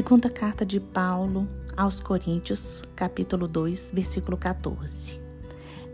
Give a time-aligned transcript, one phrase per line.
[0.00, 1.46] Segunda carta de Paulo
[1.76, 5.20] aos Coríntios, capítulo 2, versículo 14.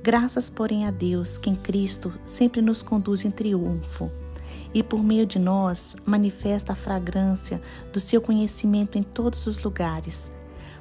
[0.01, 4.08] Graças, porém, a Deus, que em Cristo sempre nos conduz em triunfo
[4.72, 7.61] e por meio de nós manifesta a fragrância
[7.92, 10.31] do seu conhecimento em todos os lugares,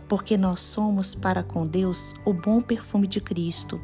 [0.07, 3.82] porque nós somos para com Deus o bom perfume de Cristo,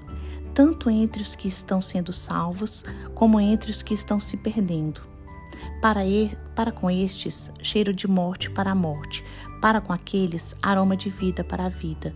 [0.53, 2.85] tanto entre os que estão sendo salvos,
[3.15, 5.09] como entre os que estão se perdendo.
[5.81, 9.25] Para, e, para com estes, cheiro de morte para a morte,
[9.61, 12.13] para com aqueles, aroma de vida para a vida.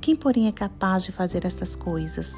[0.00, 2.34] Quem, porém, é capaz de fazer estas coisas?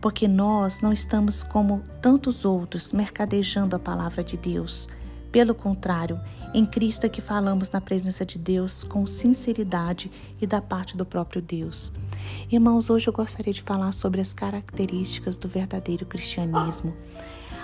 [0.00, 4.88] Porque nós não estamos como tantos outros mercadejando a palavra de Deus.
[5.32, 6.18] Pelo contrário,
[6.54, 11.04] em Cristo é que falamos na presença de Deus com sinceridade e da parte do
[11.04, 11.92] próprio Deus.
[12.50, 16.94] Irmãos, hoje eu gostaria de falar sobre as características do verdadeiro cristianismo.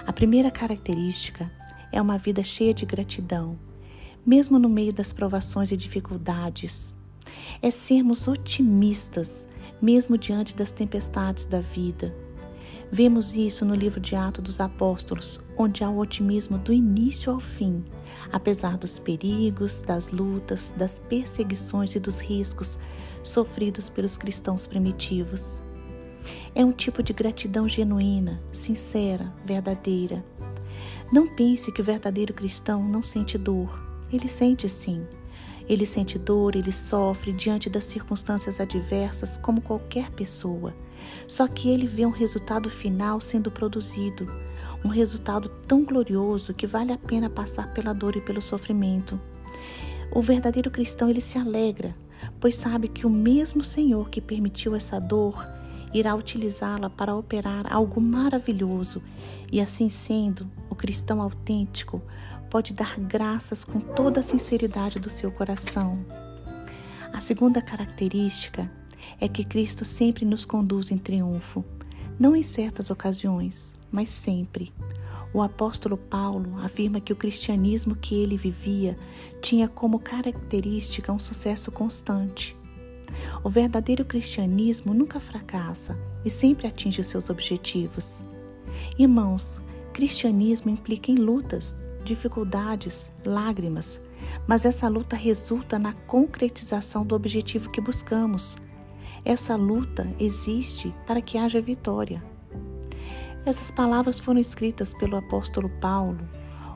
[0.05, 1.49] A primeira característica
[1.93, 3.57] é uma vida cheia de gratidão,
[4.25, 6.97] mesmo no meio das provações e dificuldades.
[7.63, 9.47] É sermos otimistas,
[9.81, 12.15] mesmo diante das tempestades da vida.
[12.93, 17.39] Vemos isso no livro de Atos dos Apóstolos, onde há o otimismo do início ao
[17.39, 17.85] fim,
[18.33, 22.79] apesar dos perigos, das lutas, das perseguições e dos riscos
[23.23, 25.63] sofridos pelos cristãos primitivos.
[26.53, 30.25] É um tipo de gratidão genuína, sincera, verdadeira.
[31.13, 33.90] Não pense que o verdadeiro cristão não sente dor.
[34.13, 35.07] Ele sente sim.
[35.69, 40.75] Ele sente dor, ele sofre diante das circunstâncias adversas como qualquer pessoa.
[41.29, 44.27] Só que ele vê um resultado final sendo produzido,
[44.85, 49.21] um resultado tão glorioso que vale a pena passar pela dor e pelo sofrimento.
[50.13, 51.95] O verdadeiro cristão ele se alegra,
[52.41, 55.47] pois sabe que o mesmo Senhor que permitiu essa dor
[55.95, 59.03] irá utilizá-la para operar algo maravilhoso,
[59.53, 62.03] e assim sendo, o cristão autêntico
[62.51, 66.05] pode dar graças com toda a sinceridade do seu coração.
[67.13, 68.71] A segunda característica
[69.21, 71.65] é que Cristo sempre nos conduz em triunfo,
[72.19, 74.73] não em certas ocasiões, mas sempre.
[75.33, 78.99] O apóstolo Paulo afirma que o cristianismo que ele vivia
[79.41, 82.57] tinha como característica um sucesso constante.
[83.45, 88.25] O verdadeiro cristianismo nunca fracassa e sempre atinge os seus objetivos.
[88.99, 89.61] Irmãos,
[89.93, 94.01] cristianismo implica em lutas, dificuldades, lágrimas,
[94.47, 98.57] mas essa luta resulta na concretização do objetivo que buscamos,
[99.25, 102.23] essa luta existe para que haja vitória.
[103.45, 106.19] Essas palavras foram escritas pelo apóstolo Paulo,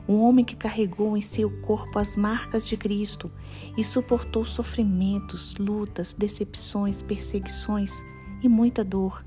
[0.07, 3.31] um homem que carregou em seu corpo as marcas de Cristo
[3.75, 8.03] e suportou sofrimentos, lutas, decepções, perseguições
[8.43, 9.23] e muita dor.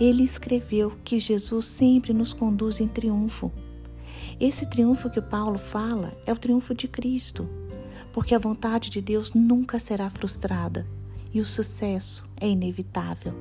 [0.00, 3.52] Ele escreveu que Jesus sempre nos conduz em triunfo.
[4.40, 7.48] Esse triunfo que Paulo fala é o triunfo de Cristo,
[8.12, 10.86] porque a vontade de Deus nunca será frustrada
[11.34, 13.34] e o sucesso é inevitável.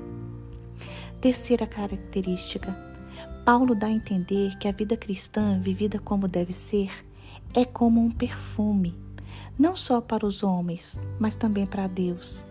[1.21, 2.75] Terceira característica:
[3.45, 6.89] Paulo dá a entender que a vida cristã, vivida como deve ser,
[7.53, 8.95] é como um perfume,
[9.57, 12.43] não só para os homens, mas também para Deus.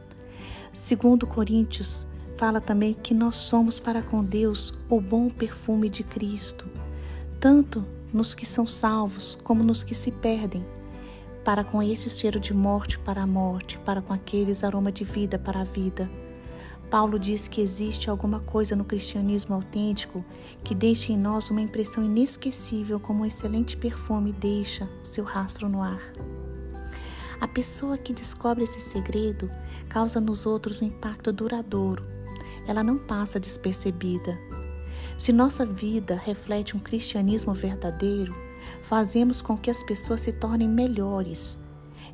[0.72, 6.68] Segundo Coríntios, fala também que nós somos para com Deus o bom perfume de Cristo,
[7.40, 10.64] tanto nos que são salvos como nos que se perdem
[11.46, 15.38] para com esse cheiro de morte para a morte, para com aqueles aroma de vida
[15.38, 16.10] para a vida.
[16.90, 20.24] Paulo diz que existe alguma coisa no cristianismo autêntico
[20.64, 25.82] que deixa em nós uma impressão inesquecível, como um excelente perfume deixa seu rastro no
[25.82, 26.02] ar.
[27.40, 29.48] A pessoa que descobre esse segredo
[29.88, 32.02] causa nos outros um impacto duradouro.
[32.66, 34.36] Ela não passa despercebida.
[35.18, 38.34] Se nossa vida reflete um cristianismo verdadeiro,
[38.82, 41.58] fazemos com que as pessoas se tornem melhores.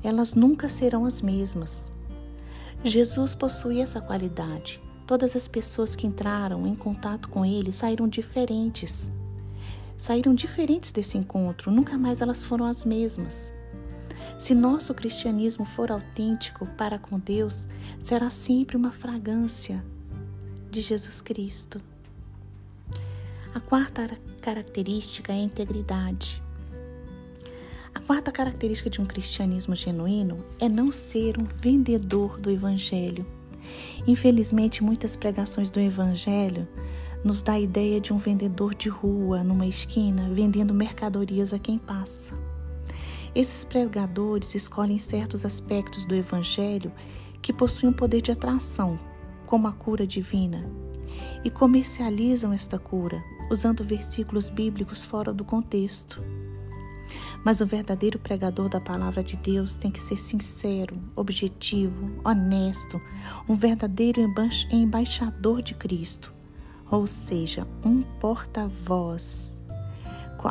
[0.04, 1.92] Elas nunca serão as mesmas.
[2.84, 4.80] Jesus possui essa qualidade.
[5.04, 9.10] Todas as pessoas que entraram em contato com ele saíram diferentes.
[9.96, 13.52] Saíram diferentes desse encontro, nunca mais elas foram as mesmas.
[14.38, 17.66] Se nosso cristianismo for autêntico para com Deus,
[17.98, 19.84] será sempre uma fragrância
[20.70, 21.80] de Jesus Cristo.
[23.54, 26.42] A quarta característica é a integridade.
[27.94, 33.26] A quarta característica de um cristianismo genuíno é não ser um vendedor do evangelho.
[34.06, 36.66] Infelizmente, muitas pregações do evangelho
[37.22, 41.76] nos dá a ideia de um vendedor de rua numa esquina vendendo mercadorias a quem
[41.76, 42.32] passa.
[43.34, 46.90] Esses pregadores escolhem certos aspectos do evangelho
[47.42, 48.98] que possuem um poder de atração,
[49.44, 50.64] como a cura divina,
[51.44, 53.22] e comercializam esta cura
[53.52, 56.20] usando versículos bíblicos fora do contexto.
[57.44, 63.00] Mas o verdadeiro pregador da palavra de Deus tem que ser sincero, objetivo, honesto,
[63.48, 64.20] um verdadeiro
[64.70, 66.32] embaixador de Cristo,
[66.90, 69.60] ou seja, um porta-voz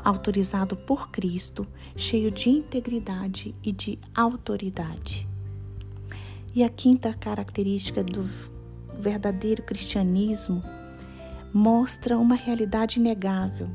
[0.06, 1.68] autorizado por Cristo,
[1.98, 5.28] cheio de integridade e de autoridade.
[6.56, 8.24] E a quinta característica do
[8.98, 10.64] verdadeiro cristianismo
[11.54, 13.70] mostra uma realidade inegável,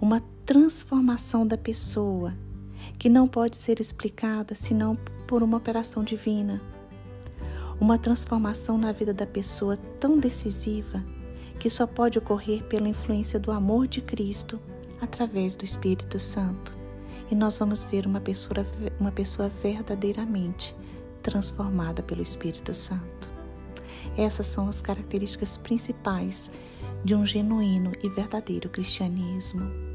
[0.00, 2.34] uma transformação da pessoa
[2.98, 4.96] que não pode ser explicada senão
[5.26, 6.60] por uma operação divina.
[7.80, 11.04] Uma transformação na vida da pessoa tão decisiva
[11.58, 14.60] que só pode ocorrer pela influência do amor de Cristo
[15.00, 16.76] através do Espírito Santo.
[17.30, 18.64] E nós vamos ver uma pessoa,
[19.00, 20.74] uma pessoa verdadeiramente
[21.22, 23.30] transformada pelo Espírito Santo.
[24.16, 26.50] Essas são as características principais
[27.06, 29.85] de um genuíno e verdadeiro cristianismo.